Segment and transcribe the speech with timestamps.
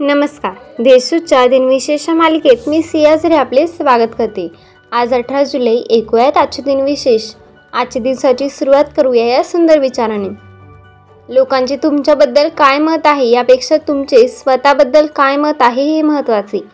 [0.00, 0.52] नमस्कार.
[0.82, 4.48] देशूच्या दिनविशेष मालिकेत मी सियाझरे आपले स्वागत करते.
[4.92, 7.22] आज अठरा जुलै ऐकूयात आजचे दिनविशेष.
[7.72, 10.28] आजच्या दिवसाची सुरुवात करूया या सुंदर विचाराने.
[11.34, 16.64] लोकांचे तुमच्याबद्दल काय मत आहे यापेक्षा तुमचे स्वतःबद्दल काय मत आहे हे महत्त्वाचे.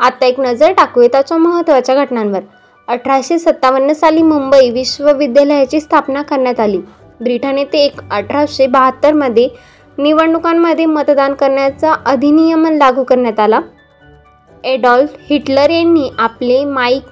[0.00, 2.40] आता एक नजर टाकूया त्याच्या महत्त्वाच्या घटनांवर.
[2.88, 6.78] अठराशे सत्तावन्न साली मुंबई विश्वविद्यालयाची स्थापना करण्यात आली.
[7.20, 9.48] ब्रिटन येथे एक अठराशे बहात्तरमध्ये
[9.98, 13.60] निवडणुकांमध्ये मतदान करण्याचा अधिनियम लागू करण्यात आला.
[14.64, 17.02] एडॉल्फ हिटलर यांनी आपले माईक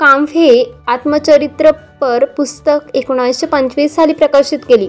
[0.00, 4.88] काम्फ हे आत्मचरित्रपर पुस्तक एकोणीसशे पंचवीस साली प्रकाशित केले.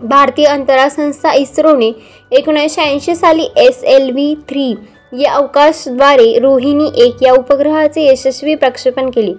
[0.00, 1.92] भारतीय अंतराळ संस्था इस्रोने
[2.30, 4.74] एकोणीसशे ऐंशी साली एस एल व्ही थ्री
[5.12, 9.32] या अवकाशद्वारे रोहिणी एक या उपग्रहाचे यशस्वी प्रक्षेपण केले.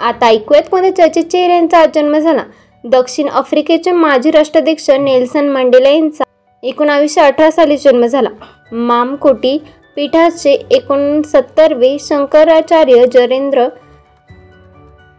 [0.00, 2.42] आता ऐकूयात कोणत्या चर्चित चेहऱ्यांचा जन्म झाला.
[2.84, 6.24] दक्षिण आफ्रिकेचे माजी राष्ट्राध्यक्ष नेल्सन मंडेला यांचा
[6.62, 8.28] एकोणावीसशे अठरा साली जन्म झाला.
[8.72, 9.56] मामकोटी
[9.96, 13.66] पीठाचे एकोणसत्तरवे शंकराचार्य जरेंद्र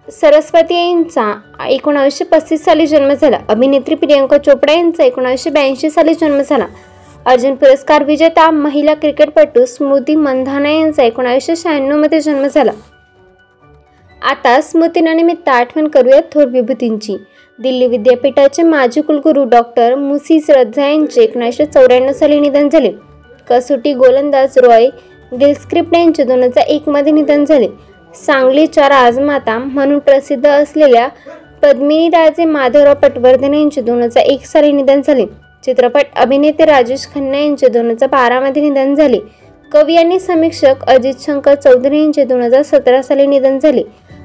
[0.08, 1.34] सरस्वती यांचा
[1.70, 3.38] एकोणावीसशे पस्तीस साली जन्म झाला.
[3.50, 6.66] अभिनेत्री प्रियंका चोपडा यांचा एकोणावीसशे ब्याऐंशी साली जन्म झाला.
[7.25, 12.72] अर्जुन पुरस्कार विजेता महिला क्रिकेटपटू स्मृती मंधाना यांचा एकोणावीसशे शहाण्णवमध्ये जन्म झाला.
[14.22, 17.16] आता स्मृतीनानिमित्त आठवण करूयात थोर विभूतींची.
[17.59, 22.91] दिल्ली विद्यापीठाचे माजी कुलगुरू डॉक्टर मुसीस श्रद्धा यांचे एकोणीसशे चौऱ्याण्णव साली निधन झाले.
[23.50, 24.88] कसोटी गोलंदाज रॉय
[25.31, 27.67] गिलस्क्रिप्ट यांचे दोन हजार एकमध्ये निधन झाले.
[28.16, 31.08] सांगली चार आजमाता म्हणून प्रसिद्ध असलेल्या
[31.63, 35.25] पद्मिनी राजे माधवराव पटवर्धन यांचे दोन हजार एक साली निधन झाले.
[35.66, 39.19] चित्रपट अभिनेते राजेश खन्ना यांचे दोन हजार बारामध्ये निधन झाले.
[39.72, 43.83] कवी आणि समीक्षक अजित शंकर चौधरी यांचे दोन हजार सतरा साली निधन झाले.